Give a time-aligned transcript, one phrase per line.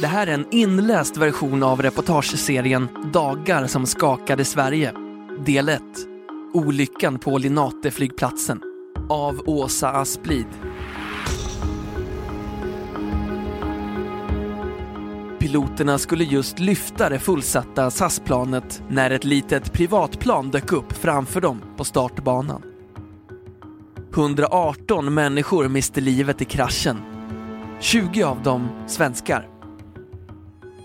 [0.00, 4.92] Det här är en inläst version av reportageserien Dagar som skakade Sverige.
[5.46, 5.82] Del 1.
[6.52, 8.60] Olyckan på Linateflygplatsen.
[9.08, 10.46] Av Åsa Asplid.
[15.38, 21.62] Piloterna skulle just lyfta det fullsatta SAS-planet när ett litet privatplan dök upp framför dem
[21.76, 22.62] på startbanan.
[24.14, 26.96] 118 människor miste livet i kraschen.
[27.80, 29.53] 20 av dem svenskar.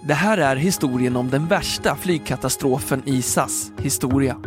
[0.02, 4.38] Det här är historien om den värsta flygkatastrofen i SAS historia.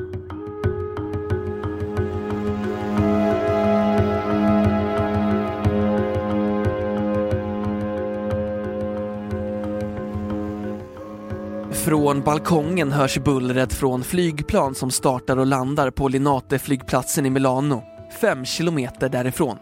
[11.72, 17.82] Från balkongen hörs bullret från flygplan som startar och landar på Linate-flygplatsen i Milano,
[18.20, 19.56] fem kilometer därifrån.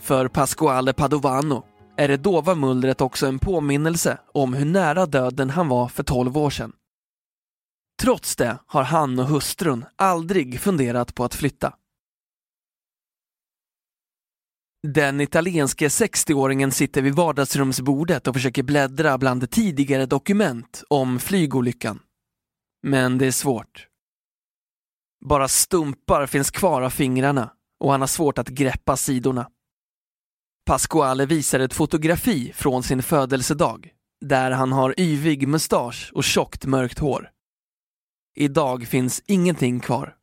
[0.00, 1.62] För Pasquale Padovano
[1.98, 6.36] är det dova mullret också en påminnelse om hur nära döden han var för 12
[6.36, 6.72] år sedan.
[8.02, 11.74] Trots det har han och hustrun aldrig funderat på att flytta.
[14.82, 22.00] Den italienske 60-åringen sitter vid vardagsrumsbordet och försöker bläddra bland tidigare dokument om flygolyckan.
[22.82, 23.86] Men det är svårt.
[25.24, 29.50] Bara stumpar finns kvar av fingrarna och han har svårt att greppa sidorna.
[30.68, 36.98] Pasquale visar ett fotografi från sin födelsedag där han har yvig mustasch och tjockt mörkt
[36.98, 37.30] hår.
[38.36, 40.16] Idag finns ingenting kvar.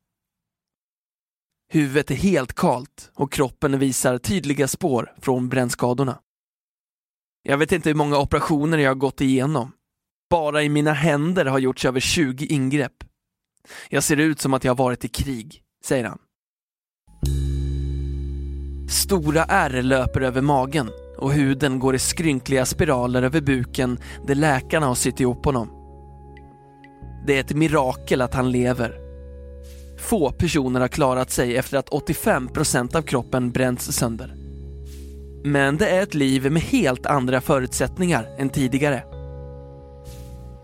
[1.73, 6.19] Huvudet är helt kalt och kroppen visar tydliga spår från brännskadorna.
[7.43, 9.71] Jag vet inte hur många operationer jag har gått igenom.
[10.29, 13.03] Bara i mina händer har gjorts över 20 ingrepp.
[13.89, 16.19] Jag ser ut som att jag har varit i krig, säger han.
[18.89, 24.85] Stora ärr löper över magen och huden går i skrynkliga spiraler över buken där läkarna
[24.85, 25.69] har sytt ihop honom.
[27.27, 28.97] Det är ett mirakel att han lever.
[29.99, 34.35] Få personer har klarat sig efter att 85% av kroppen bränts sönder.
[35.43, 39.03] Men det är ett liv med helt andra förutsättningar än tidigare.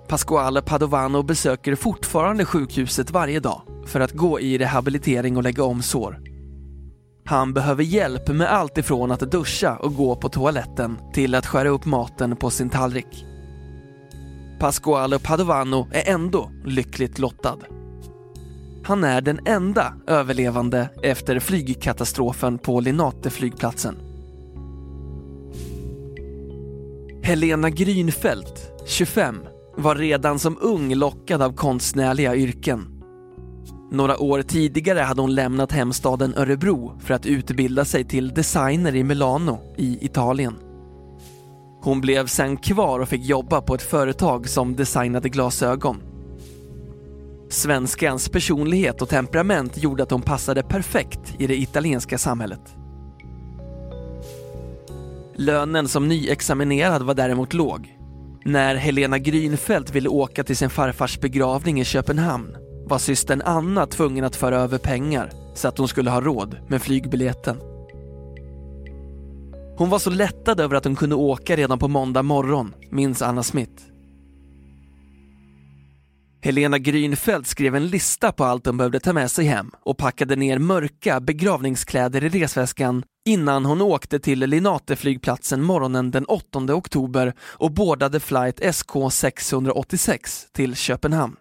[0.07, 5.81] Pasquale Padovano besöker fortfarande sjukhuset varje dag för att gå i rehabilitering och lägga om
[5.81, 6.30] sår.
[7.25, 11.69] Han behöver hjälp med allt ifrån att duscha och gå på toaletten till att skära
[11.69, 13.25] upp maten på sin tallrik.
[14.59, 17.57] Pasquale Padovano är ändå lyckligt lottad.
[18.83, 23.95] Han är den enda överlevande efter flygkatastrofen på Linate-flygplatsen.
[27.23, 29.35] Helena Grünfeldt, 25,
[29.77, 33.00] var redan som ung lockad av konstnärliga yrken.
[33.93, 39.03] Några år tidigare hade hon lämnat hemstaden Örebro för att utbilda sig till designer i
[39.03, 40.55] Milano i Italien.
[41.81, 46.01] Hon blev sen kvar och fick jobba på ett företag som designade glasögon.
[47.49, 52.75] Svenskans personlighet och temperament gjorde att hon passade perfekt i det italienska samhället.
[55.35, 57.97] Lönen som nyexaminerad var däremot låg.
[58.45, 64.23] När Helena Grünfeldt ville åka till sin farfars begravning i Köpenhamn var systern Anna tvungen
[64.23, 67.57] att föra över pengar så att hon skulle ha råd med flygbiljetten.
[69.77, 73.43] Hon var så lättad över att hon kunde åka redan på måndag morgon, minns Anna
[73.43, 73.83] Smith.
[76.41, 80.35] Helena Grünfeldt skrev en lista på allt hon behövde ta med sig hem och packade
[80.35, 87.71] ner mörka begravningskläder i resväskan innan hon åkte till Linate-flygplatsen morgonen den 8 oktober och
[87.71, 91.35] boardade flight SK 686 till Köpenhamn.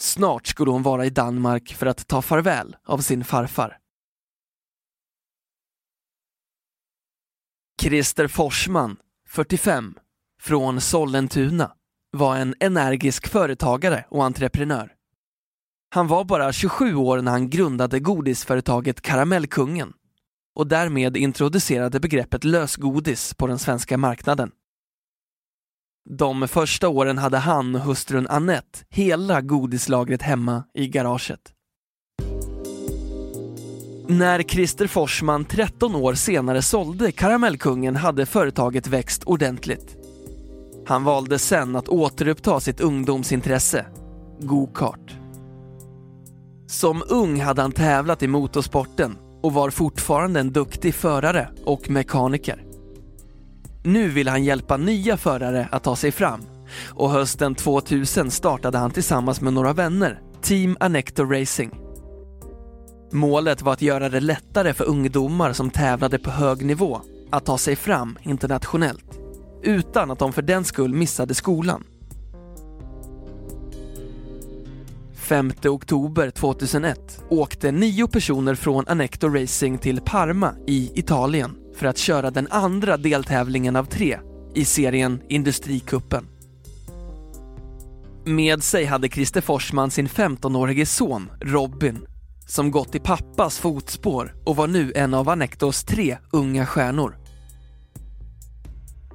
[0.00, 3.78] Snart skulle hon vara i Danmark för att ta farväl av sin farfar.
[7.82, 8.96] Christer Forsman,
[9.28, 9.94] 45,
[10.42, 11.72] från Sollentuna,
[12.10, 14.92] var en energisk företagare och entreprenör.
[15.94, 19.92] Han var bara 27 år när han grundade godisföretaget Karamellkungen
[20.54, 24.50] och därmed introducerade begreppet lösgodis på den svenska marknaden.
[26.08, 31.40] De första åren hade han och hustrun Annette hela godislagret hemma i garaget.
[34.08, 39.96] När Christer Forsman 13 år senare sålde Karamellkungen hade företaget växt ordentligt.
[40.86, 43.86] Han valde sen att återuppta sitt ungdomsintresse,
[44.40, 45.16] go-kart.
[46.66, 52.69] Som ung hade han tävlat i motorsporten och var fortfarande en duktig förare och mekaniker.
[53.82, 56.40] Nu vill han hjälpa nya förare att ta sig fram
[56.88, 61.70] och hösten 2000 startade han tillsammans med några vänner Team Anector Racing.
[63.12, 67.00] Målet var att göra det lättare för ungdomar som tävlade på hög nivå
[67.30, 69.18] att ta sig fram internationellt
[69.62, 71.84] utan att de för den skull missade skolan.
[75.14, 81.98] 5 oktober 2001 åkte nio personer från Anector Racing till Parma i Italien för att
[81.98, 84.18] köra den andra deltävlingen av tre
[84.54, 86.26] i serien Industrikuppen.
[88.24, 91.98] Med sig hade Christer Forsman sin 15-årige son Robin
[92.46, 97.16] som gått i pappas fotspår och var nu en av Anectos tre unga stjärnor.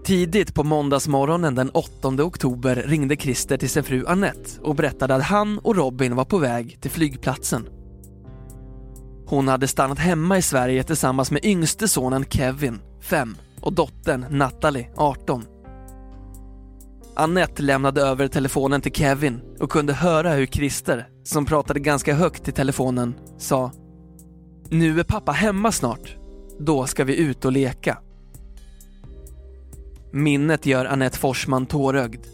[0.06, 5.24] Tidigt på måndagsmorgonen den 8 oktober ringde Christer till sin fru Annette och berättade att
[5.24, 7.68] han och Robin var på väg till flygplatsen.
[9.28, 14.90] Hon hade stannat hemma i Sverige tillsammans med yngste sonen Kevin, 5, och dottern Natalie,
[14.96, 15.46] 18.
[17.16, 22.48] Annette lämnade över telefonen till Kevin och kunde höra hur Christer, som pratade ganska högt
[22.48, 23.72] i telefonen, sa
[24.70, 26.16] “Nu är pappa hemma snart.
[26.60, 27.98] Då ska vi ut och leka.”
[30.12, 32.26] Minnet gör Annette Forsman tårögd.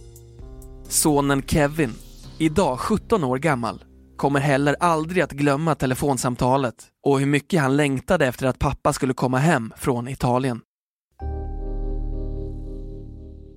[0.88, 1.93] Sonen Kevin,
[2.38, 3.83] idag 17 år gammal,
[4.21, 9.13] kommer heller aldrig att glömma telefonsamtalet och hur mycket han längtade efter att pappa skulle
[9.13, 10.62] komma hem från Italien.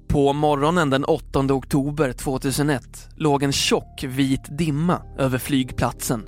[0.08, 6.26] På morgonen den 8 oktober 2001 låg en tjock vit dimma över flygplatsen.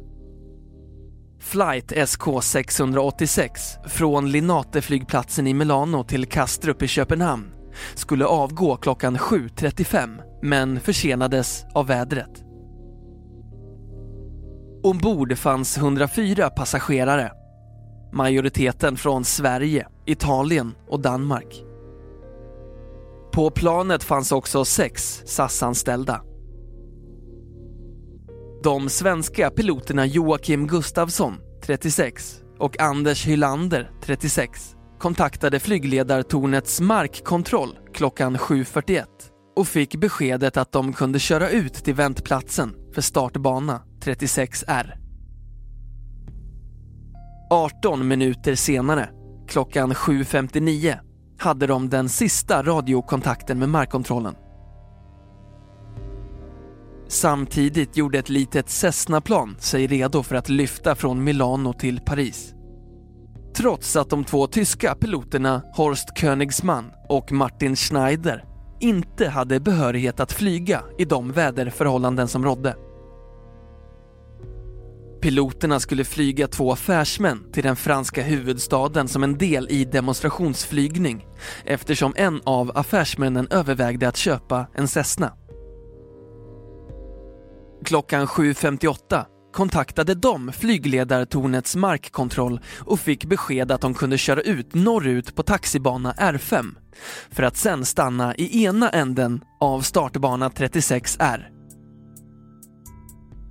[1.40, 3.48] Flight SK686
[3.88, 7.52] från Linate-flygplatsen i Milano till Kastrup i Köpenhamn
[7.94, 12.45] skulle avgå klockan 7.35 men försenades av vädret.
[14.86, 17.32] Ombord fanns 104 passagerare.
[18.12, 21.64] Majoriteten från Sverige, Italien och Danmark.
[23.32, 26.22] På planet fanns också sex SAS-anställda.
[28.62, 39.04] De svenska piloterna Joakim Gustafsson, 36 och Anders Hylander, 36 kontaktade flygledartornets markkontroll klockan 7.41
[39.56, 44.92] och fick beskedet att de kunde köra ut till väntplatsen för startbana 36R.
[47.50, 49.08] 18 minuter senare,
[49.48, 50.98] klockan 7.59,
[51.38, 54.34] hade de den sista radiokontakten med markkontrollen.
[57.08, 62.52] Samtidigt gjorde ett litet Cessna-plan sig redo för att lyfta från Milano till Paris
[63.56, 68.44] trots att de två tyska piloterna Horst Königsmann och Martin Schneider
[68.80, 72.76] inte hade behörighet att flyga i de väderförhållanden som rådde.
[75.20, 81.26] Piloterna skulle flyga två affärsmän till den franska huvudstaden som en del i demonstrationsflygning
[81.64, 85.32] eftersom en av affärsmännen övervägde att köpa en Cessna.
[87.84, 89.24] Klockan 7.58
[89.56, 96.12] kontaktade de flygledartornets markkontroll och fick besked att de kunde köra ut norrut på taxibana
[96.12, 96.74] R5
[97.30, 101.44] för att sen stanna i ena änden av startbana 36R.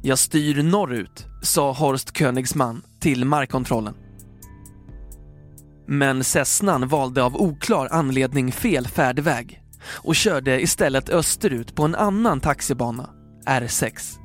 [0.04, 3.96] Jag styr norrut, sa Horst Königsman till markkontrollen.
[5.88, 12.40] Men Cessnan valde av oklar anledning fel färdväg och körde istället österut på en annan
[12.40, 13.10] taxibana,
[13.46, 14.25] R6.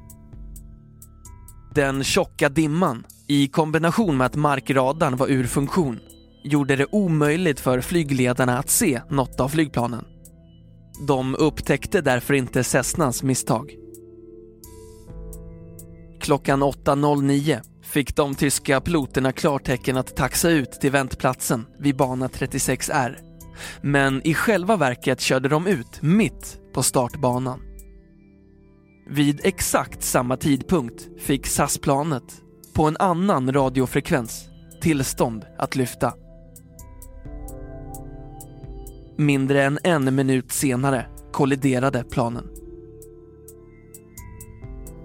[1.74, 5.98] Den tjocka dimman, i kombination med att markradarn var ur funktion,
[6.44, 10.04] gjorde det omöjligt för flygledarna att se något av flygplanen.
[11.06, 13.74] De upptäckte därför inte Cessnas misstag.
[16.20, 23.16] Klockan 8.09 fick de tyska piloterna klartecken att taxa ut till väntplatsen vid bana 36R.
[23.82, 27.69] Men i själva verket körde de ut mitt på startbanan.
[29.12, 34.48] Vid exakt samma tidpunkt fick SAS-planet, på en annan radiofrekvens,
[34.82, 36.14] tillstånd att lyfta.
[39.16, 42.44] Mindre än en minut senare kolliderade planen.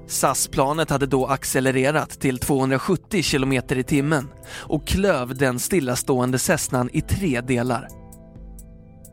[0.08, 7.02] SAS-planet hade då accelererat till 270 km i timmen och klöv den stillastående Cessnan i
[7.02, 8.05] tre delar.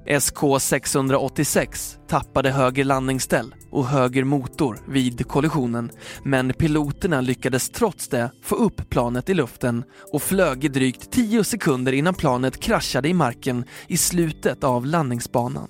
[0.07, 5.91] SK686 tappade höger landningsställ och höger motor vid kollisionen
[6.25, 11.45] men piloterna lyckades trots det få upp planet i luften och flög i drygt 10
[11.45, 15.69] sekunder innan planet kraschade i marken i slutet av landningsbanan.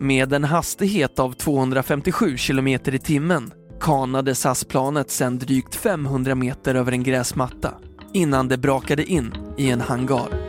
[0.00, 6.92] Med en hastighet av 257 km i timmen kanade SAS-planet sedan drygt 500 meter över
[6.92, 7.74] en gräsmatta
[8.12, 10.43] innan det brakade in i en hangar.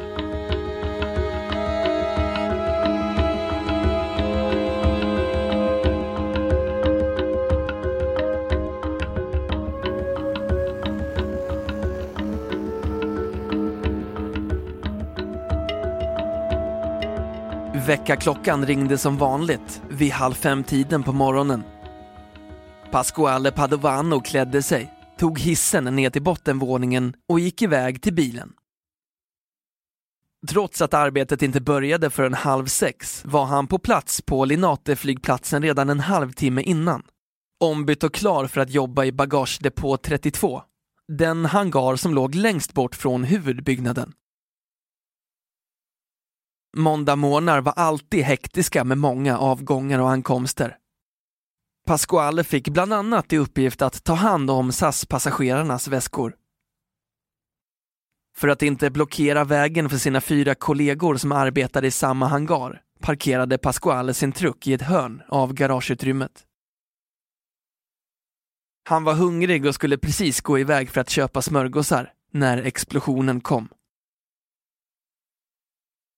[17.88, 21.64] Väckarklockan ringde som vanligt vid halv fem-tiden på morgonen.
[22.92, 28.54] Pasquale Padovano klädde sig, tog hissen ner till bottenvåningen och gick iväg till bilen.
[30.50, 35.90] Trots att arbetet inte började förrän halv sex var han på plats på Linate-flygplatsen redan
[35.90, 37.04] en halvtimme innan.
[37.60, 40.62] Ombytt och klar för att jobba i bagagedepå 32,
[41.08, 44.14] den hangar som låg längst bort från huvudbyggnaden.
[46.78, 50.78] Måndagmorgnar var alltid hektiska med många avgångar och ankomster.
[51.86, 56.36] Pasquale fick bland annat i uppgift att ta hand om SAS-passagerarnas väskor.
[58.38, 63.58] För att inte blockera vägen för sina fyra kollegor som arbetade i samma hangar parkerade
[63.58, 66.44] Pasquale sin truck i ett hörn av garageutrymmet.
[68.90, 73.70] Han var hungrig och skulle precis gå iväg för att köpa smörgåsar när explosionen kom.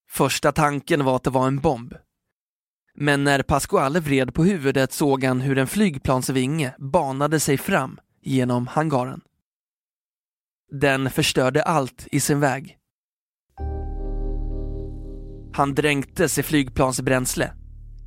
[0.09, 1.93] Första tanken var att det var en bomb.
[2.95, 8.67] Men när Pasquale vred på huvudet såg han hur en flygplansvinge banade sig fram genom
[8.67, 9.21] hangaren.
[10.71, 12.77] Den förstörde allt i sin väg.
[15.53, 17.53] Han dränktes i flygplansbränsle.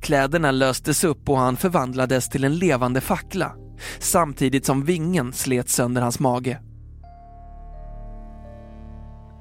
[0.01, 3.55] Kläderna löstes upp och han förvandlades till en levande fackla
[3.99, 6.70] samtidigt som vingen slet sönder hans mage.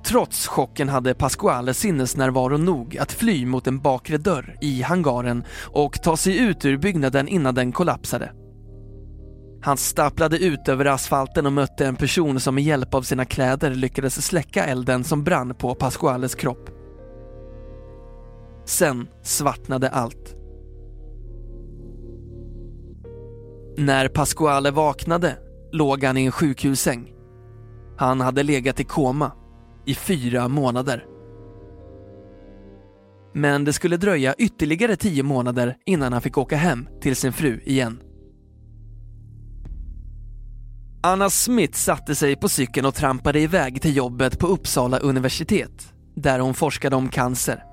[0.04, 6.02] Trots chocken hade Pasquale sinnesnärvaro nog att fly mot en bakre dörr i hangaren och
[6.02, 8.33] ta sig ut ur byggnaden innan den kollapsade.
[9.62, 13.71] Han stapplade ut över asfalten och mötte en person som med hjälp av sina kläder
[13.71, 16.71] lyckades släcka elden som brann på Pasquales kropp.
[18.64, 20.37] Sen svartnade allt.
[23.76, 25.37] När Pasquale vaknade
[25.73, 27.12] låg han i en sjukhussäng.
[27.97, 29.33] Han hade legat i koma
[29.87, 31.04] i fyra månader.
[33.34, 37.60] Men det skulle dröja ytterligare tio månader innan han fick åka hem till sin fru
[37.64, 38.02] igen.
[41.02, 46.38] Anna Smith satte sig på cykeln och trampade iväg till jobbet på Uppsala universitet, där
[46.38, 47.64] hon forskade om cancer.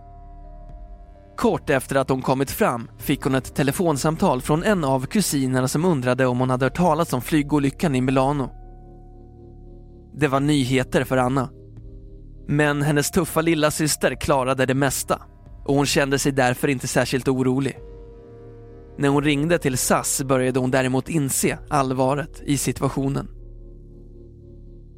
[1.38, 5.86] Kort efter att hon kommit fram fick hon ett telefonsamtal från en av kusinerna som
[5.86, 8.50] undrade om hon hade hört talas om flygolyckan i Milano.
[10.14, 11.50] Det var nyheter för Anna.
[12.48, 15.22] Men hennes tuffa lilla syster klarade det mesta
[15.66, 17.80] och hon kände sig därför inte särskilt orolig.
[18.98, 23.28] När hon ringde till SAS började hon däremot inse allvaret i situationen.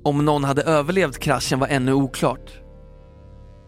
[0.03, 2.51] Om någon hade överlevt kraschen var ännu oklart.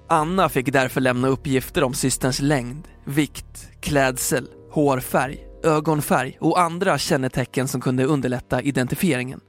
[0.10, 7.68] Anna fick därför lämna uppgifter om systerns längd, vikt, klädsel, hårfärg, ögonfärg och andra kännetecken
[7.68, 9.40] som kunde underlätta identifieringen.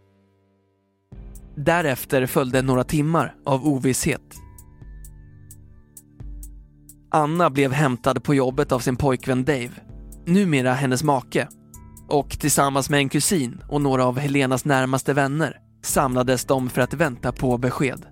[1.57, 4.43] Därefter följde några timmar av ovisshet.
[7.11, 9.71] Anna blev hämtad på jobbet av sin pojkvän Dave,
[10.27, 11.49] numera hennes make.
[12.09, 16.95] Och tillsammans med en kusin och några av Helenas närmaste vänner samlades de för att
[16.95, 18.07] vänta på besked.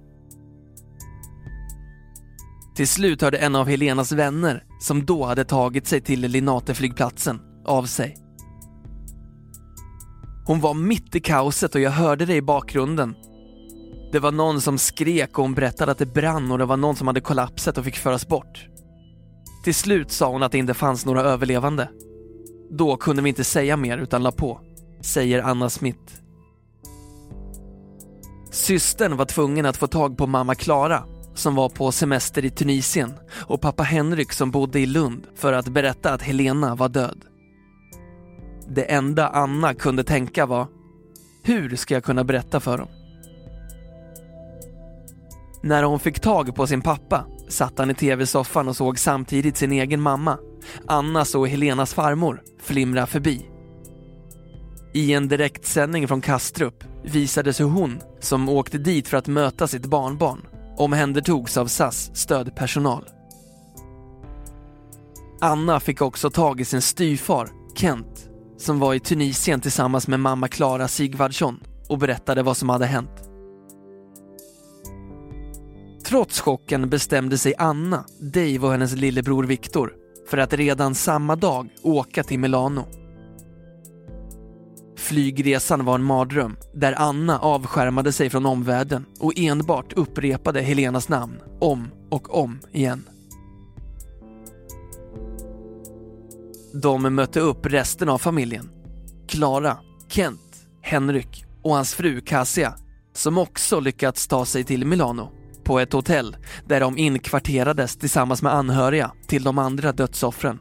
[2.76, 7.84] Till slut hörde en av Helenas vänner, som då hade tagit sig till Linateflygplatsen, av
[7.84, 8.16] sig.
[10.46, 13.14] Hon var mitt i kaoset och jag hörde det i bakgrunden
[14.12, 16.96] det var någon som skrek och hon berättade att det brann och det var någon
[16.96, 18.66] som hade kollapsat och fick föras bort.
[19.64, 21.88] Till slut sa hon att det inte fanns några överlevande.
[22.70, 24.60] Då kunde vi inte säga mer utan la på,
[25.00, 26.12] säger Anna Smith.
[28.50, 33.14] Systern var tvungen att få tag på mamma Klara som var på semester i Tunisien
[33.32, 37.24] och pappa Henrik som bodde i Lund för att berätta att Helena var död.
[38.68, 40.66] Det enda Anna kunde tänka var,
[41.42, 42.88] hur ska jag kunna berätta för dem?
[45.62, 49.72] När hon fick tag på sin pappa satt han i tv-soffan och såg samtidigt sin
[49.72, 50.38] egen mamma,
[50.86, 53.50] Annas och Helenas farmor, flimra förbi.
[54.94, 59.86] I en direktsändning från Kastrup visades hur hon, som åkte dit för att möta sitt
[59.86, 63.04] barnbarn, omhändertogs av SAS stödpersonal.
[65.40, 70.48] Anna fick också tag i sin styvfar, Kent, som var i Tunisien tillsammans med mamma
[70.48, 73.29] Klara Sigvardsson och berättade vad som hade hänt.
[76.04, 79.92] Trots chocken bestämde sig Anna, Dave och hennes lillebror Viktor
[80.30, 82.84] för att redan samma dag åka till Milano.
[84.96, 91.40] Flygresan var en mardröm där Anna avskärmade sig från omvärlden och enbart upprepade Helenas namn
[91.60, 93.08] om och om igen.
[96.82, 98.70] De mötte upp resten av familjen.
[99.28, 99.76] Klara,
[100.08, 102.74] Kent, Henrik och hans fru Cassia
[103.12, 105.39] som också lyckats ta sig till Milano
[105.70, 106.36] på ett hotell
[106.66, 110.58] där de inkvarterades tillsammans med anhöriga till de andra dödsoffren.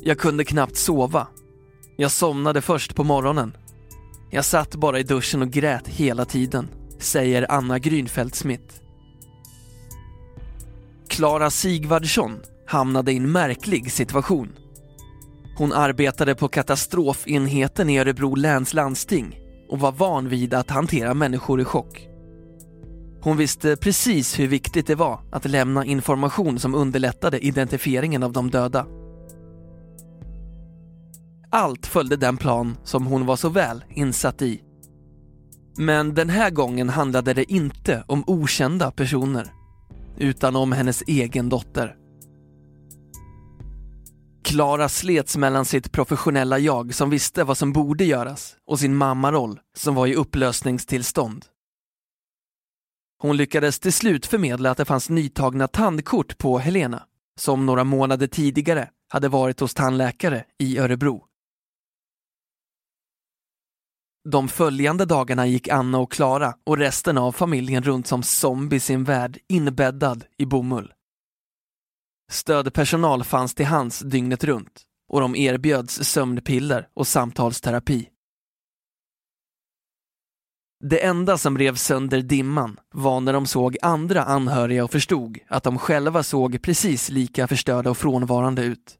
[0.00, 1.26] Jag kunde knappt sova.
[1.96, 3.56] Jag somnade först på morgonen.
[4.30, 6.68] Jag satt bara i duschen och grät hela tiden,
[6.98, 8.74] säger Anna Grünfeldt Smith.
[11.08, 14.52] Klara Sigvardsson hamnade i en märklig situation.
[15.58, 21.60] Hon arbetade på katastrofenheten i Örebro läns landsting och var van vid att hantera människor
[21.60, 22.15] i chock.
[23.20, 28.50] Hon visste precis hur viktigt det var att lämna information som underlättade identifieringen av de
[28.50, 28.86] döda.
[31.50, 34.62] Allt följde den plan som hon var så väl insatt i.
[35.76, 39.52] Men den här gången handlade det inte om okända personer,
[40.18, 41.96] utan om hennes egen dotter.
[44.44, 49.60] Klara slets mellan sitt professionella jag som visste vad som borde göras och sin mammaroll
[49.76, 51.44] som var i upplösningstillstånd.
[53.18, 57.02] Hon lyckades till slut förmedla att det fanns nytagna tandkort på Helena,
[57.38, 61.24] som några månader tidigare hade varit hos tandläkare i Örebro.
[64.28, 68.94] De följande dagarna gick Anna och Klara och resten av familjen runt som zombies i
[68.94, 70.92] en värld inbäddad i bomull.
[72.30, 78.08] Stödpersonal fanns till hands dygnet runt och de erbjöds sömnpiller och samtalsterapi.
[80.88, 85.62] Det enda som rev sönder dimman var när de såg andra anhöriga och förstod att
[85.62, 88.98] de själva såg precis lika förstörda och frånvarande ut.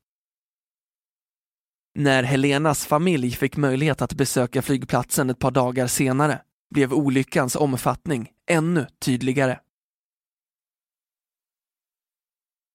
[1.95, 6.43] När Helenas familj fick möjlighet att besöka flygplatsen ett par dagar senare
[6.75, 9.59] blev olyckans omfattning ännu tydligare.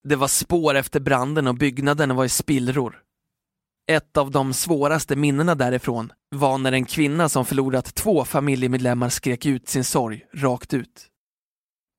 [0.03, 3.03] Det var spår efter branden och byggnaden var i spillror.
[3.91, 9.45] Ett av de svåraste minnena därifrån var när en kvinna som förlorat två familjemedlemmar skrek
[9.45, 11.07] ut sin sorg rakt ut.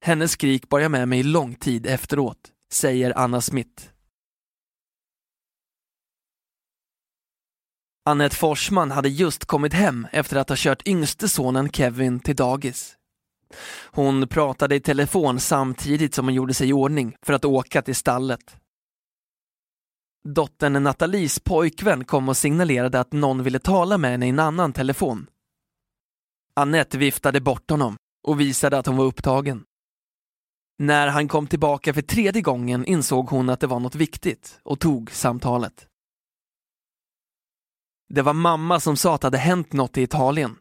[0.05, 2.38] Hennes skrik bar jag med mig lång tid efteråt,
[2.72, 3.85] säger Anna Smith.
[8.05, 12.96] Annette Forsman hade just kommit hem efter att ha kört yngste sonen Kevin till dagis.
[13.90, 17.96] Hon pratade i telefon samtidigt som hon gjorde sig i ordning för att åka till
[17.96, 18.62] stallet.
[20.28, 24.72] Dottern Nathalies pojkvän kom och signalerade att någon ville tala med henne i en annan
[24.72, 25.26] telefon.
[26.56, 27.96] Annette viftade bort honom
[28.28, 29.64] och visade att hon var upptagen.
[30.78, 34.80] När han kom tillbaka för tredje gången insåg hon att det var något viktigt och
[34.80, 35.87] tog samtalet.
[38.08, 40.58] Det var mamma som sa att det hade hänt något i Italien.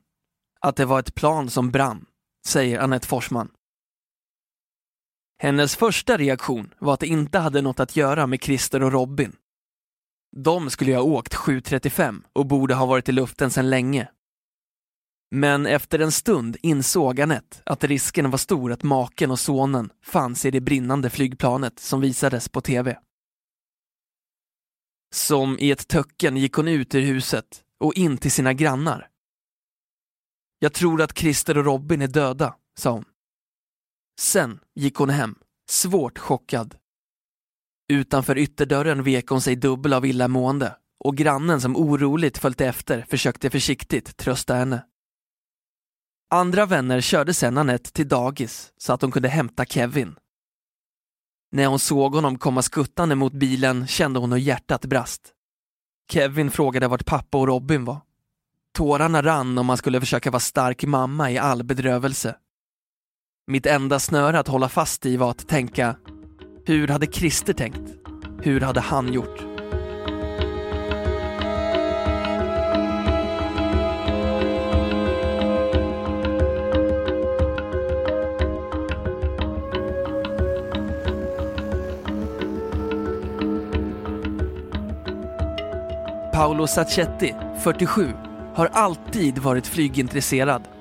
[0.59, 2.05] Att det var ett plan som brann,
[2.45, 3.51] säger Annette Forsman.
[5.41, 9.35] Hennes första reaktion var att det inte hade något att göra med Christer och Robin.
[10.35, 14.09] De skulle ju ha åkt 7.35 och borde ha varit i luften sedan länge.
[15.31, 20.45] Men efter en stund insåg Anette att risken var stor att maken och sonen fanns
[20.45, 22.99] i det brinnande flygplanet som visades på tv.
[25.13, 29.09] Som i ett töcken gick hon ut ur huset och in till sina grannar.
[30.59, 33.05] Jag tror att Christer och Robin är döda, sa hon.
[34.19, 35.35] Sen gick hon hem,
[35.69, 36.80] svårt chockad.
[37.91, 43.49] Utanför ytterdörren vek hon sig dubbel av illamående och grannen som oroligt följt efter försökte
[43.49, 44.85] försiktigt trösta henne.
[46.29, 50.15] Andra vänner körde sedan Anette till dagis så att hon kunde hämta Kevin.
[51.51, 55.33] När hon såg honom komma skuttande mot bilen kände hon hur hjärtat brast.
[56.11, 58.01] Kevin frågade vart pappa och Robin var.
[58.73, 62.35] Tårarna rann om man skulle försöka vara stark mamma i all bedrövelse.
[63.47, 65.95] Mitt enda snöre att hålla fast i var att tänka,
[66.65, 67.81] hur hade Christer tänkt?
[68.41, 69.39] Hur hade han gjort?
[86.33, 88.13] Paolo Sacchetti, 47,
[88.55, 90.80] har alltid varit flygintresserad.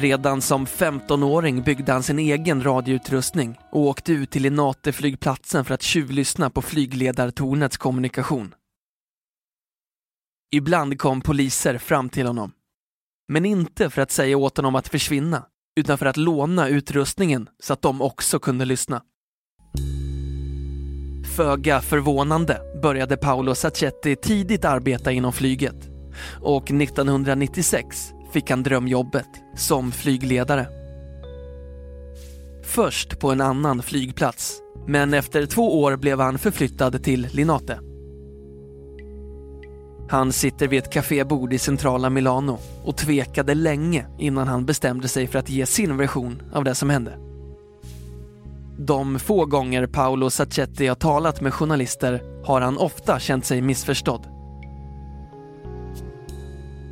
[0.00, 5.82] Redan som 15-åring byggde han sin egen radioutrustning och åkte ut till Linate-flygplatsen för att
[5.82, 8.54] tjuvlyssna på flygledartornets kommunikation.
[10.52, 12.52] Ibland kom poliser fram till honom.
[13.28, 17.72] Men inte för att säga åt honom att försvinna, utan för att låna utrustningen så
[17.72, 19.02] att de också kunde lyssna.
[21.36, 25.88] Föga förvånande började Paolo Sacchetti tidigt arbeta inom flyget
[26.40, 30.66] och 1996 fick han drömjobbet som flygledare.
[32.62, 37.80] Först på en annan flygplats, men efter två år blev han förflyttad till Linate.
[40.10, 45.26] Han sitter vid ett kafébord i centrala Milano och tvekade länge innan han bestämde sig
[45.26, 47.18] för att ge sin version av det som hände.
[48.78, 54.39] De få gånger Paolo Sacchetti har talat med journalister har han ofta känt sig missförstådd.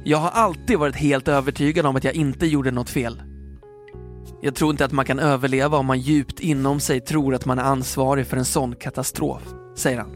[0.08, 3.22] Jag har alltid varit helt övertygad om att jag inte gjorde något fel.
[4.42, 7.58] Jag tror inte att man kan överleva om man djupt inom sig tror att man
[7.58, 9.42] är ansvarig för en sån katastrof,
[9.76, 10.10] säger han.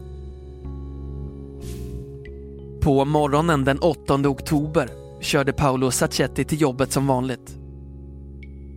[2.81, 4.89] På morgonen den 8 oktober
[5.21, 7.55] körde Paolo Sacchetti till jobbet som vanligt.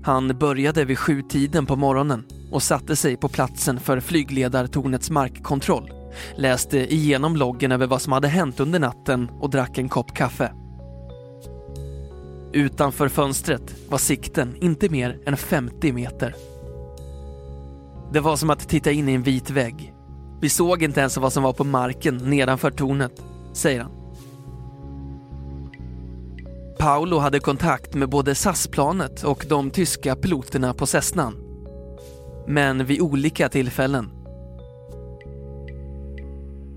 [0.04, 5.90] Han började vid sjutiden på morgonen och satte sig på platsen för flygledartornets markkontroll,
[6.36, 10.52] läste igenom loggen över vad som hade hänt under natten och drack en kopp kaffe.
[12.52, 16.34] Utanför fönstret var sikten inte mer än 50 meter.
[18.12, 19.94] Det var som att titta in i en vit vägg.
[20.40, 23.92] Vi såg inte ens vad som var på marken nedanför tornet, säger han.
[26.78, 31.34] Paolo hade kontakt med både SAS-planet och de tyska piloterna på Cessnan.
[32.46, 34.10] Men vid olika tillfällen.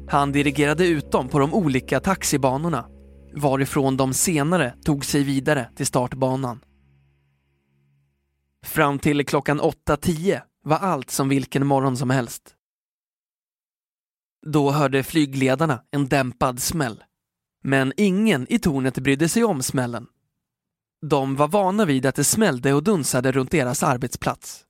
[0.10, 2.86] Han dirigerade ut dem på de olika taxibanorna
[3.36, 6.60] varifrån de senare tog sig vidare till startbanan.
[8.66, 12.56] Fram till klockan 8.10 var allt som vilken morgon som helst.
[14.46, 17.04] Då hörde flygledarna en dämpad smäll.
[17.64, 20.08] Men ingen i tornet brydde sig om smällen.
[21.02, 24.66] De var vana vid att det smällde och dunsade runt deras arbetsplats.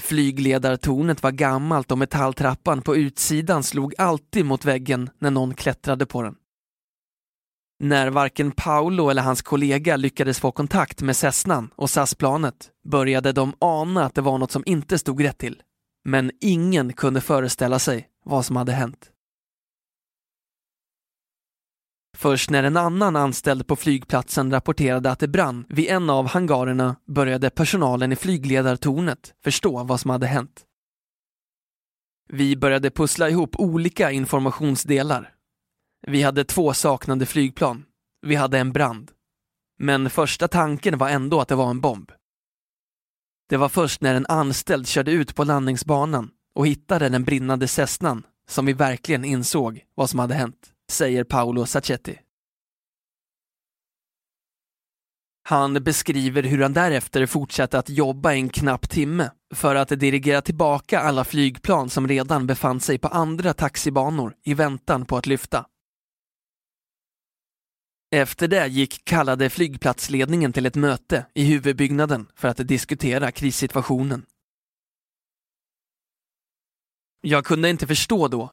[0.00, 6.22] Flygledartornet var gammalt och metalltrappan på utsidan slog alltid mot väggen när någon klättrade på
[6.22, 6.36] den.
[7.82, 13.54] När varken Paolo eller hans kollega lyckades få kontakt med Cessnan och SAS-planet började de
[13.58, 15.62] ana att det var något som inte stod rätt till.
[16.04, 19.10] Men ingen kunde föreställa sig vad som hade hänt.
[22.16, 26.96] Först när en annan anställd på flygplatsen rapporterade att det brann vid en av hangarerna
[27.06, 30.64] började personalen i flygledartornet förstå vad som hade hänt.
[32.28, 35.31] Vi började pussla ihop olika informationsdelar
[36.06, 37.84] vi hade två saknade flygplan.
[38.26, 39.10] Vi hade en brand.
[39.78, 42.12] Men första tanken var ändå att det var en bomb.
[43.48, 48.26] Det var först när en anställd körde ut på landningsbanan och hittade den brinnande Cessnan
[48.48, 52.18] som vi verkligen insåg vad som hade hänt, säger Paolo Sacchetti.
[55.44, 61.00] Han beskriver hur han därefter fortsatte att jobba en knapp timme för att dirigera tillbaka
[61.00, 65.66] alla flygplan som redan befann sig på andra taxibanor i väntan på att lyfta.
[68.14, 74.26] Efter det gick kallade flygplatsledningen till ett möte i huvudbyggnaden för att diskutera krissituationen.
[77.20, 78.50] Jag kunde inte förstå då,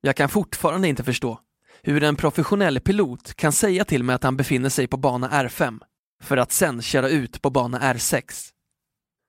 [0.00, 1.40] jag kan fortfarande inte förstå,
[1.82, 5.80] hur en professionell pilot kan säga till mig att han befinner sig på bana R5
[6.22, 8.50] för att sen köra ut på bana R6.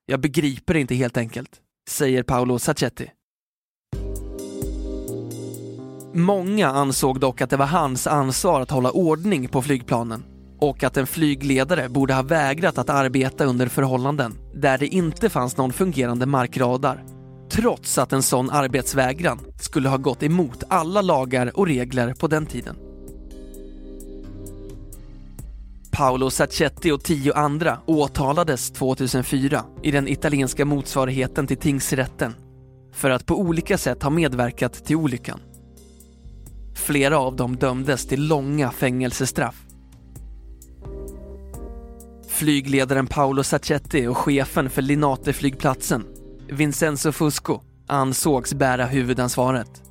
[0.06, 3.12] Jag begriper inte helt enkelt, säger Paolo Sacchetti.
[6.14, 10.24] Många ansåg dock att det var hans ansvar att hålla ordning på flygplanen
[10.60, 15.58] och att en flygledare borde ha vägrat att arbeta under förhållanden där det inte fanns
[15.58, 17.04] någon fungerande markradar.
[17.52, 22.46] Trots att en sån arbetsvägran skulle ha gått emot alla lagar och regler på den
[22.46, 22.76] tiden.
[25.92, 32.36] Paolo Sacchetti och tio andra åtalades 2004 i den italienska motsvarigheten till tingsrätten
[32.94, 35.40] för att på olika sätt ha medverkat till olyckan.
[36.74, 39.56] Flera av dem dömdes till långa fängelsestraff.
[42.28, 46.06] Flygledaren Paolo Sacchetti och chefen för Linate-flygplatsen,
[46.50, 49.82] Vincenzo Fusco, ansågs bära huvudansvaret.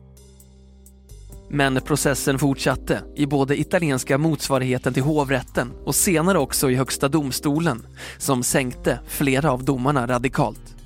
[1.53, 7.87] Men processen fortsatte i både italienska motsvarigheten till hovrätten och senare också i Högsta domstolen
[8.19, 10.77] som sänkte flera av domarna radikalt.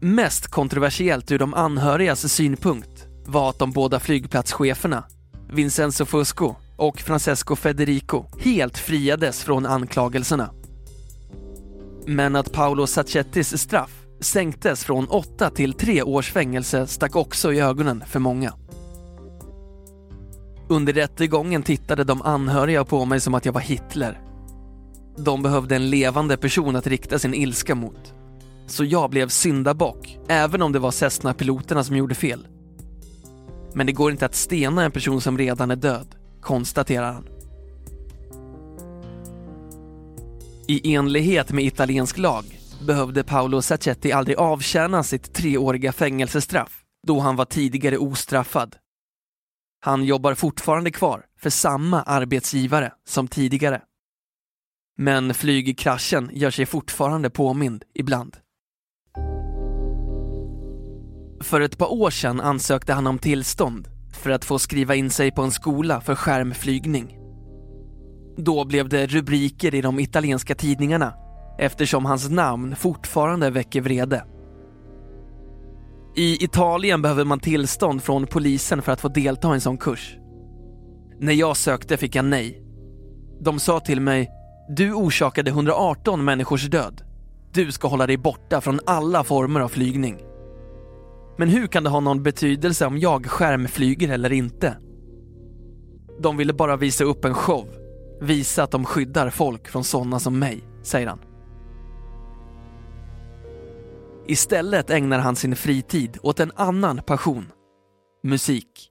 [0.00, 2.95] Mest kontroversiellt ur de anhörigas synpunkt
[3.28, 5.04] var att de båda flygplatscheferna,
[5.52, 10.50] Vincenzo Fusco och Francesco Federico helt friades från anklagelserna.
[12.06, 17.60] Men att Paolo Sacchettis straff sänktes från 8 till 3 års fängelse stack också i
[17.60, 18.52] ögonen för många.
[20.68, 24.20] Under rättegången tittade de anhöriga på mig som att jag var Hitler.
[25.18, 28.14] De behövde en levande person att rikta sin ilska mot.
[28.66, 32.46] Så jag blev syndabock, även om det var Cessna-piloterna som gjorde fel.
[33.76, 37.28] Men det går inte att stena en person som redan är död, konstaterar han.
[40.68, 42.44] I enlighet med italiensk lag
[42.86, 48.76] behövde Paolo Sacchetti aldrig avtjäna sitt treåriga fängelsestraff då han var tidigare ostraffad.
[49.80, 53.82] Han jobbar fortfarande kvar för samma arbetsgivare som tidigare.
[54.98, 58.36] Men flygkraschen gör sig fortfarande påmind ibland.
[61.40, 65.30] För ett par år sedan ansökte han om tillstånd för att få skriva in sig
[65.30, 67.18] på en skola för skärmflygning.
[68.36, 71.14] Då blev det rubriker i de italienska tidningarna
[71.58, 74.24] eftersom hans namn fortfarande väcker vrede.
[76.16, 80.16] I Italien behöver man tillstånd från polisen för att få delta i en sån kurs.
[81.20, 82.62] När jag sökte fick jag nej.
[83.40, 84.30] De sa till mig,
[84.68, 87.02] du orsakade 118 människors död.
[87.52, 90.25] Du ska hålla dig borta från alla former av flygning.
[91.36, 94.76] Men hur kan det ha någon betydelse om jag skärmflyger eller inte?
[96.20, 97.66] De ville bara visa upp en show,
[98.20, 101.18] visa att de skyddar folk från sådana som mig, säger han.
[104.28, 107.46] Istället ägnar han sin fritid åt en annan passion.
[108.22, 108.90] Musik.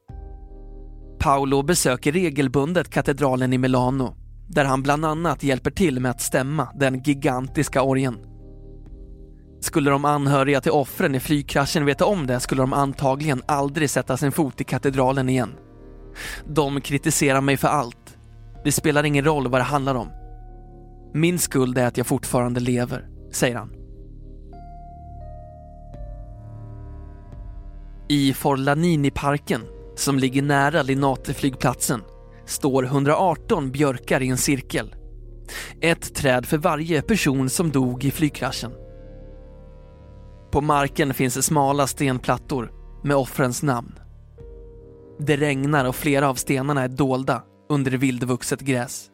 [1.20, 4.16] Paolo besöker regelbundet katedralen i Milano
[4.48, 8.35] där han bland annat hjälper till med att stämma den gigantiska orgeln.
[9.66, 14.18] Skulle de anhöriga till offren i flygkraschen veta om det skulle de antagligen aldrig sätta
[14.18, 15.56] sin fot i katedralen igen.
[16.48, 18.18] De kritiserar mig för allt.
[18.64, 20.08] Det spelar ingen roll vad det handlar om.
[21.14, 23.74] Min skuld är att jag fortfarande lever, säger han.
[28.10, 29.62] I Forlanini-parken,
[29.96, 32.02] som ligger nära Linate-flygplatsen,
[32.46, 34.96] står 118 björkar i en cirkel.
[35.82, 38.72] Ett träd för varje person som dog i flygkraschen.
[40.56, 42.72] På marken finns smala stenplattor
[43.04, 44.00] med offrens namn.
[45.20, 49.10] Det regnar och flera av stenarna är dolda under vildvuxet gräs.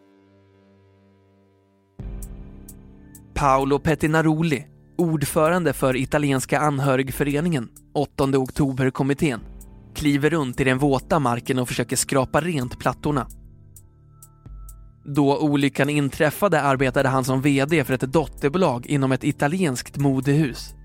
[3.33, 4.65] Paolo Pettinaroli
[4.97, 9.39] ordförande för italienska anhörigföreningen, 8 oktober-kommittén,
[9.95, 13.27] kliver runt i den våta marken och försöker skrapa rent plattorna.
[15.05, 20.75] Då olyckan inträffade arbetade han som VD för ett dotterbolag inom ett italienskt modehus.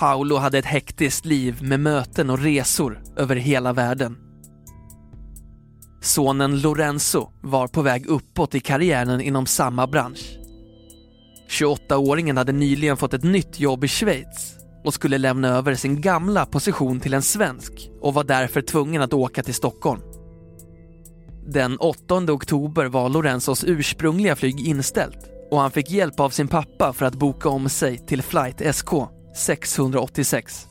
[0.00, 4.16] Paolo hade ett hektiskt liv med möten och resor över hela världen.
[6.02, 10.38] Sonen Lorenzo var på väg uppåt i karriären inom samma bransch.
[11.48, 16.46] 28-åringen hade nyligen fått ett nytt jobb i Schweiz och skulle lämna över sin gamla
[16.46, 20.00] position till en svensk och var därför tvungen att åka till Stockholm.
[21.46, 26.92] Den 8 oktober var Lorenzos ursprungliga flyg inställt och han fick hjälp av sin pappa
[26.92, 28.92] för att boka om sig till flight SK
[29.34, 30.66] 686.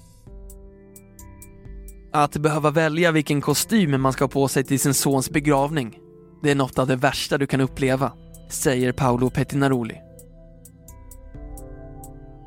[2.13, 5.99] Att behöva välja vilken kostym man ska ha på sig till sin sons begravning,
[6.43, 8.11] det är något av det värsta du kan uppleva,
[8.49, 9.95] säger Paolo Pettinaroli.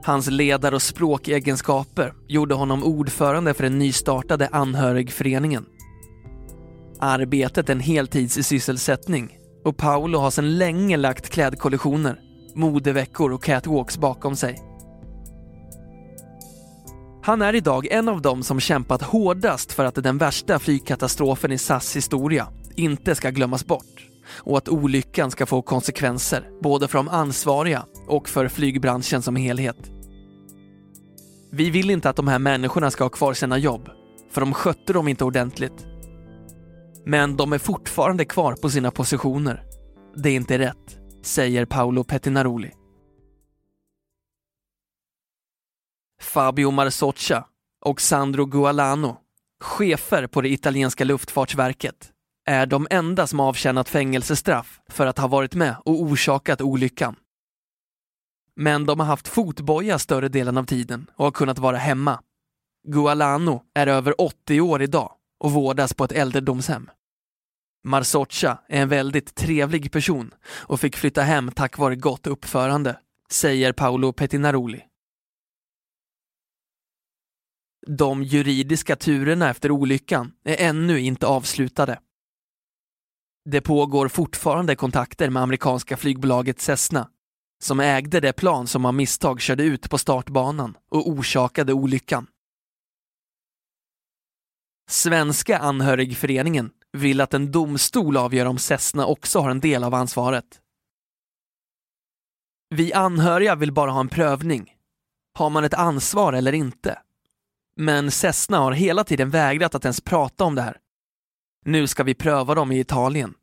[0.04, 5.66] Hans ledar och språkegenskaper gjorde honom ordförande för den nystartade anhörigföreningen.
[6.98, 12.20] Arbetet är en heltidssysselsättning och Paolo har sedan länge lagt klädkollektioner,
[12.54, 14.71] modeveckor och catwalks bakom sig.
[17.24, 21.58] Han är idag en av dem som kämpat hårdast för att den värsta flygkatastrofen i
[21.58, 24.08] SAS historia inte ska glömmas bort
[24.38, 29.90] och att olyckan ska få konsekvenser både för de ansvariga och för flygbranschen som helhet.
[31.52, 33.88] Vi vill inte att de här människorna ska ha kvar sina jobb,
[34.30, 35.86] för de skötte dem inte ordentligt.
[37.06, 39.64] Men de är fortfarande kvar på sina positioner.
[40.16, 42.70] Det är inte rätt, säger Paolo Pettinaroli.
[46.22, 47.44] Fabio Marsoccia
[47.84, 49.16] och Sandro Gualano,
[49.60, 52.10] chefer på det italienska luftfartsverket,
[52.46, 57.16] är de enda som avtjänat fängelsestraff för att ha varit med och orsakat olyckan.
[58.56, 62.20] Men de har haft fotboja större delen av tiden och har kunnat vara hemma.
[62.88, 66.90] Gualano är över 80 år idag och vårdas på ett äldredomshem.
[67.84, 72.98] Marsoccia är en väldigt trevlig person och fick flytta hem tack vare gott uppförande,
[73.30, 74.91] säger Paolo Pettinaroli.
[77.86, 82.00] De juridiska turerna efter olyckan är ännu inte avslutade.
[83.50, 87.08] Det pågår fortfarande kontakter med amerikanska flygbolaget Cessna
[87.62, 92.26] som ägde det plan som av misstag körde ut på startbanan och orsakade olyckan.
[94.90, 100.60] Svenska anhörigföreningen vill att en domstol avgör om Cessna också har en del av ansvaret.
[102.68, 104.76] Vi anhöriga vill bara ha en prövning.
[105.34, 106.98] Har man ett ansvar eller inte?
[107.76, 110.76] Men Cessna har hela tiden vägrat att ens prata om det här.
[111.64, 113.34] Nu ska vi pröva dem i Italien.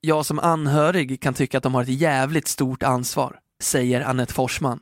[0.00, 4.80] Jag som anhörig kan tycka att de har ett jävligt stort ansvar, säger Annette Forsman.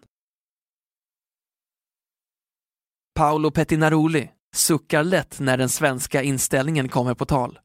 [3.14, 7.59] Paolo Pettinaroli suckar lätt när den svenska inställningen kommer på tal.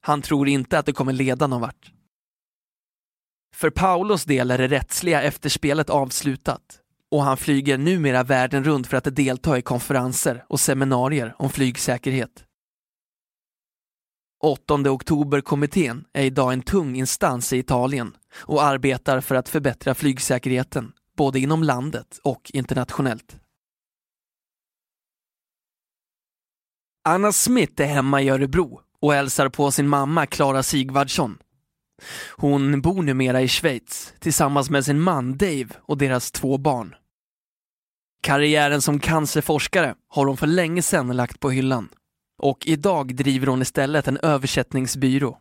[0.00, 1.92] Han tror inte att det kommer leda någon vart.
[3.54, 8.96] För Paulos del är det rättsliga efterspelet avslutat och han flyger numera världen runt för
[8.96, 12.44] att delta i konferenser och seminarier om flygsäkerhet.
[14.42, 20.92] 8 oktober-kommittén är idag en tung instans i Italien och arbetar för att förbättra flygsäkerheten
[21.16, 23.40] både inom landet och internationellt.
[27.04, 31.38] Anna Smith är hemma i Örebro och hälsar på sin mamma Klara Sigvardsson.
[32.36, 36.94] Hon bor numera i Schweiz tillsammans med sin man Dave och deras två barn.
[38.22, 41.88] Karriären som cancerforskare har hon för länge sedan lagt på hyllan
[42.38, 45.38] och idag driver hon istället en översättningsbyrå.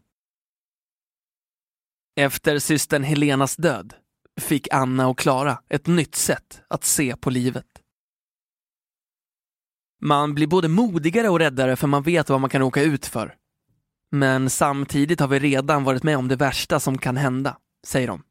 [2.15, 3.93] Efter systern Helenas död
[4.41, 7.65] fick Anna och Klara ett nytt sätt att se på livet.
[10.01, 13.35] Man blir både modigare och räddare för man vet vad man kan åka ut för.
[14.15, 18.23] Men samtidigt har vi redan varit med om det värsta som kan hända, säger de.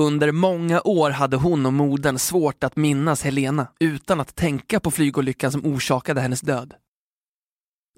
[0.00, 4.90] Under många år hade hon och modern svårt att minnas Helena utan att tänka på
[4.90, 6.74] flygolyckan som orsakade hennes död.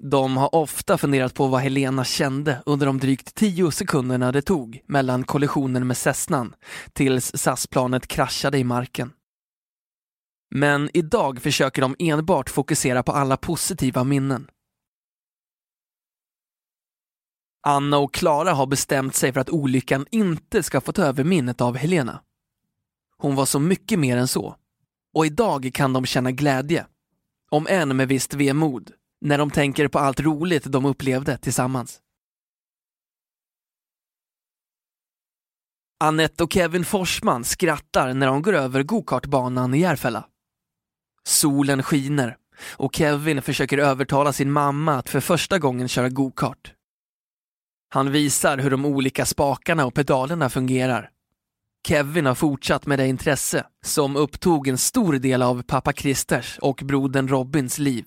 [0.03, 4.81] De har ofta funderat på vad Helena kände under de drygt tio sekunderna det tog
[4.85, 6.55] mellan kollisionen med Cessnan
[6.93, 9.13] tills SAS-planet kraschade i marken.
[10.55, 14.47] Men idag försöker de enbart fokusera på alla positiva minnen.
[17.63, 21.61] Anna och Klara har bestämt sig för att olyckan inte ska få ta över minnet
[21.61, 22.21] av Helena.
[23.17, 24.55] Hon var så mycket mer än så.
[25.13, 26.85] Och idag kan de känna glädje,
[27.49, 31.99] om än med visst vemod, när de tänker på allt roligt de upplevde tillsammans.
[35.99, 40.27] Annette och Kevin Forsman skrattar när de går över gokartbanan i Järfälla.
[41.23, 42.37] Solen skiner
[42.77, 46.73] och Kevin försöker övertala sin mamma att för första gången köra gokart.
[47.93, 51.09] Han visar hur de olika spakarna och pedalerna fungerar.
[51.87, 56.81] Kevin har fortsatt med det intresse som upptog en stor del av pappa Christers och
[56.85, 58.05] brodern Robins liv.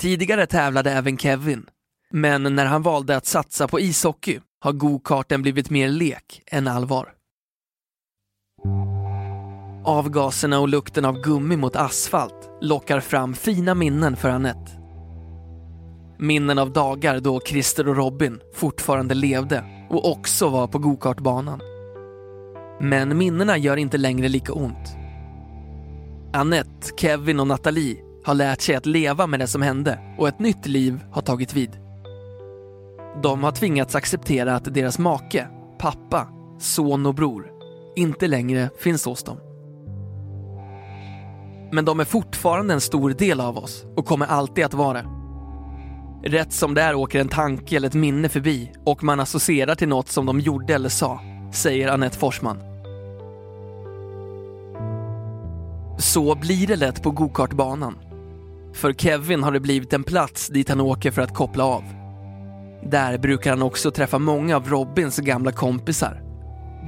[0.00, 1.66] Tidigare tävlade även Kevin,
[2.10, 7.12] men när han valde att satsa på ishockey har gokarten blivit mer lek än allvar.
[9.84, 14.79] Avgaserna och lukten av gummi mot asfalt lockar fram fina minnen för Annette.
[16.22, 21.60] Minnen av dagar då Christer och Robin fortfarande levde och också var på gokartbanan.
[22.80, 24.96] Men minnena gör inte längre lika ont.
[26.32, 30.38] Annette, Kevin och Nathalie har lärt sig att leva med det som hände och ett
[30.38, 31.70] nytt liv har tagit vid.
[33.22, 36.28] De har tvingats acceptera att deras make, pappa,
[36.58, 37.46] son och bror
[37.96, 39.36] inte längre finns hos dem.
[41.72, 45.19] Men de är fortfarande en stor del av oss och kommer alltid att vara det.
[46.22, 49.88] Rätt som det är åker en tanke eller ett minne förbi och man associerar till
[49.88, 51.20] något som de gjorde eller sa,
[51.52, 52.58] säger Annette Forsman.
[55.98, 57.98] Så blir det lätt på gokartbanan.
[58.74, 61.84] För Kevin har det blivit en plats dit han åker för att koppla av.
[62.90, 66.22] Där brukar han också träffa många av Robins gamla kompisar.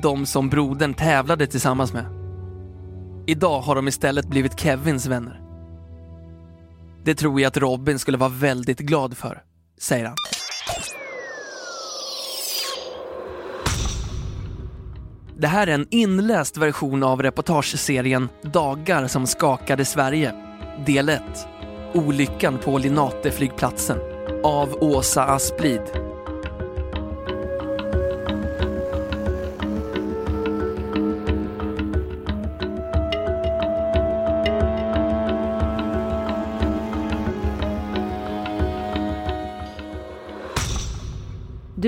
[0.03, 2.05] De som brodern tävlade tillsammans med.
[3.27, 5.42] Idag har de istället blivit Kevins vänner.
[7.05, 9.43] Det tror jag att Robin skulle vara väldigt glad för,
[9.79, 10.17] säger han.
[15.39, 20.35] Det här är en inläst version av reportageserien Dagar som skakade Sverige,
[20.87, 21.23] del 1.
[21.95, 23.99] Olyckan på Linateflygplatsen.
[24.45, 26.02] av Åsa Asplid.